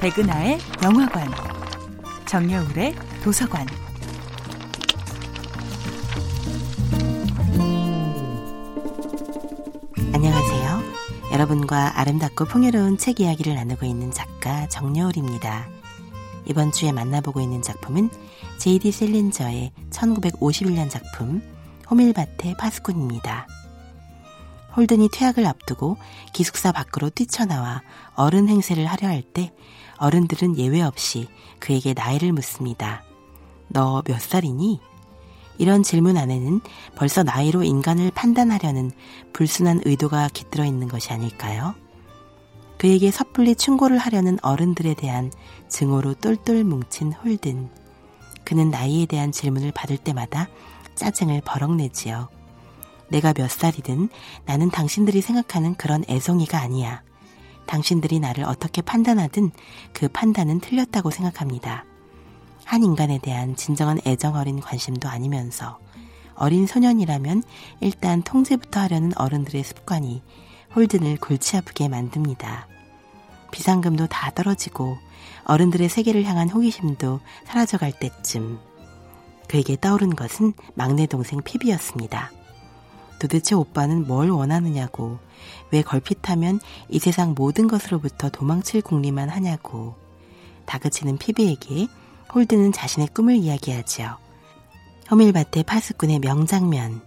백은하의 0.00 0.58
영화관, 0.84 1.26
정여울의 2.26 2.94
도서관. 3.24 3.66
안녕하세요. 10.12 10.82
여러분과 11.32 11.98
아름답고 11.98 12.44
풍요로운 12.44 12.98
책 12.98 13.20
이야기를 13.20 13.54
나누고 13.54 13.86
있는 13.86 14.10
작가 14.10 14.68
정여울입니다. 14.68 15.66
이번 16.44 16.72
주에 16.72 16.92
만나보고 16.92 17.40
있는 17.40 17.62
작품은 17.62 18.10
제이디 18.58 18.92
셀린저의 18.92 19.72
1951년 19.90 20.90
작품 20.90 21.42
호밀밭의 21.90 22.56
파스꾼입니다. 22.58 23.46
홀든이 24.76 25.08
퇴학을 25.10 25.46
앞두고 25.46 25.96
기숙사 26.32 26.72
밖으로 26.72 27.10
뛰쳐나와 27.10 27.82
어른 28.14 28.48
행세를 28.48 28.86
하려 28.86 29.08
할 29.08 29.22
때 29.22 29.52
어른들은 29.98 30.58
예외 30.58 30.82
없이 30.82 31.28
그에게 31.58 31.94
나이를 31.94 32.32
묻습니다. 32.32 33.02
너 33.68 34.02
몇 34.06 34.20
살이니? 34.20 34.80
이런 35.58 35.82
질문 35.82 36.18
안에는 36.18 36.60
벌써 36.96 37.22
나이로 37.22 37.62
인간을 37.64 38.10
판단하려는 38.10 38.90
불순한 39.32 39.80
의도가 39.86 40.28
깃들어 40.28 40.64
있는 40.66 40.86
것이 40.88 41.12
아닐까요? 41.12 41.74
그에게 42.76 43.10
섣불리 43.10 43.54
충고를 43.54 43.96
하려는 43.96 44.38
어른들에 44.42 44.92
대한 44.94 45.32
증오로 45.68 46.14
똘똘 46.14 46.62
뭉친 46.62 47.14
홀든. 47.14 47.70
그는 48.44 48.70
나이에 48.70 49.06
대한 49.06 49.32
질문을 49.32 49.72
받을 49.72 49.96
때마다 49.96 50.48
짜증을 50.94 51.40
버럭내지요. 51.46 52.28
내가 53.08 53.32
몇 53.32 53.50
살이든 53.50 54.08
나는 54.44 54.70
당신들이 54.70 55.20
생각하는 55.20 55.74
그런 55.74 56.04
애송이가 56.08 56.58
아니야. 56.60 57.02
당신들이 57.66 58.20
나를 58.20 58.44
어떻게 58.44 58.82
판단하든 58.82 59.50
그 59.92 60.08
판단은 60.08 60.60
틀렸다고 60.60 61.10
생각합니다. 61.10 61.84
한 62.64 62.82
인간에 62.82 63.18
대한 63.18 63.56
진정한 63.56 64.00
애정 64.06 64.34
어린 64.34 64.60
관심도 64.60 65.08
아니면서 65.08 65.78
어린 66.34 66.66
소년이라면 66.66 67.42
일단 67.80 68.22
통제부터 68.22 68.80
하려는 68.80 69.12
어른들의 69.16 69.62
습관이 69.62 70.22
홀든을 70.74 71.16
골치 71.18 71.56
아프게 71.56 71.88
만듭니다. 71.88 72.68
비상금도 73.50 74.08
다 74.08 74.30
떨어지고 74.32 74.98
어른들의 75.44 75.88
세계를 75.88 76.24
향한 76.24 76.50
호기심도 76.50 77.20
사라져갈 77.44 77.92
때쯤 77.92 78.58
그에게 79.48 79.76
떠오른 79.80 80.14
것은 80.14 80.52
막내 80.74 81.06
동생 81.06 81.40
피비였습니다. 81.42 82.32
도대체 83.18 83.54
오빠는 83.54 84.06
뭘 84.06 84.30
원하느냐고, 84.30 85.18
왜 85.70 85.82
걸핏하면 85.82 86.60
이 86.88 86.98
세상 86.98 87.34
모든 87.36 87.66
것으로부터 87.66 88.28
도망칠 88.28 88.82
궁리만 88.82 89.28
하냐고, 89.28 89.94
다그치는 90.66 91.18
피비에게 91.18 91.88
홀드는 92.34 92.72
자신의 92.72 93.08
꿈을 93.08 93.36
이야기하지요. 93.36 94.16
허밀밭의 95.10 95.62
파수꾼의 95.64 96.18
명장면, 96.18 97.00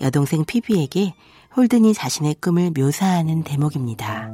여동생 0.00 0.44
피비에게 0.44 1.14
홀든이 1.56 1.94
자신의 1.94 2.36
꿈을 2.40 2.72
묘사하는 2.76 3.44
대목입니다. 3.44 4.30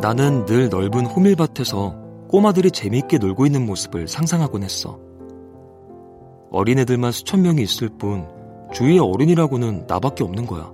나는 0.00 0.46
늘 0.46 0.68
넓은 0.68 1.06
호밀밭에서 1.06 1.96
꼬마들이 2.28 2.70
재미있게 2.70 3.18
놀고 3.18 3.46
있는 3.46 3.66
모습을 3.66 4.06
상상하곤 4.06 4.62
했어. 4.62 5.07
어린애들만 6.50 7.12
수천 7.12 7.42
명이 7.42 7.62
있을 7.62 7.88
뿐 7.88 8.26
주위에 8.72 8.98
어른이라고는 8.98 9.86
나밖에 9.86 10.24
없는 10.24 10.46
거야. 10.46 10.72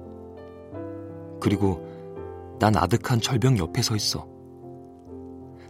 그리고 1.40 1.86
난 2.58 2.76
아득한 2.76 3.20
절벽 3.20 3.58
옆에 3.58 3.82
서 3.82 3.96
있어. 3.96 4.26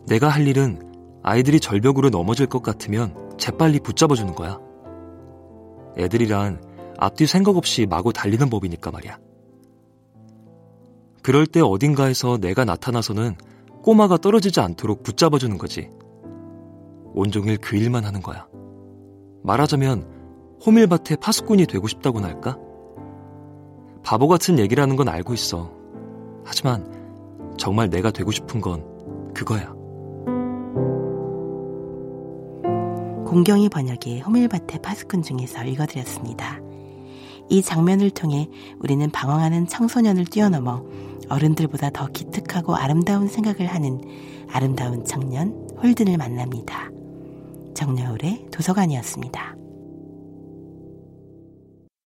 내가 0.06 0.28
할 0.28 0.47
일은 0.47 0.93
아이들이 1.22 1.59
절벽으로 1.59 2.10
넘어질 2.10 2.47
것 2.47 2.62
같으면 2.62 3.37
재빨리 3.38 3.81
붙잡아 3.81 4.14
주는 4.14 4.34
거야. 4.34 4.60
애들이란 5.97 6.62
앞뒤 6.98 7.26
생각 7.26 7.56
없이 7.56 7.87
마구 7.87 8.12
달리는 8.12 8.48
법이니까 8.50 8.91
말이야. 8.91 9.19
그럴 11.22 11.47
때 11.47 11.60
어딘가에서 11.60 12.37
내가 12.37 12.64
나타나서는 12.64 13.37
꼬마가 13.82 14.19
떨어지지 14.19 14.60
않도록 14.60 15.03
붙잡아 15.03 15.38
주는 15.38 15.56
거지. 15.56 15.91
온종일 17.14 17.56
그 17.59 17.76
일만 17.76 18.04
하는 18.04 18.20
거야. 18.20 18.47
말하자면 19.44 20.06
호밀밭의 20.65 21.19
파수꾼이 21.21 21.66
되고 21.66 21.87
싶다고나 21.87 22.27
할까? 22.27 22.59
바보 24.03 24.27
같은 24.27 24.59
얘기라는 24.59 24.97
건 24.97 25.09
알고 25.09 25.34
있어. 25.34 25.71
하지만 26.44 27.55
정말 27.59 27.91
내가 27.91 28.10
되고 28.10 28.31
싶은 28.31 28.62
건 28.62 28.82
그거야. 29.34 29.72
공경이 33.27 33.69
번역의 33.69 34.21
호밀밭의 34.21 34.81
파수꾼 34.82 35.22
중에서 35.22 35.62
읽어드렸습니다. 35.65 36.61
이 37.50 37.61
장면을 37.61 38.11
통해 38.11 38.49
우리는 38.81 39.11
방황하는 39.11 39.66
청소년을 39.66 40.25
뛰어넘어 40.25 40.82
어른들보다 41.28 41.91
더 41.91 42.06
기특하고 42.06 42.76
아름다운 42.76 43.28
생각을 43.28 43.66
하는 43.66 44.00
아름다운 44.50 45.05
청년 45.05 45.69
홀든을 45.82 46.16
만납니다. 46.16 46.91
정여울의 47.75 48.47
도서관이었습니다. 48.53 49.63